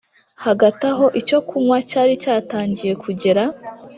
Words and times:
hagati 0.45 0.83
aho 0.91 1.05
icyokunywa 1.19 1.77
cyari 1.89 2.13
cyatangiye 2.23 2.93
kugera 3.03 3.43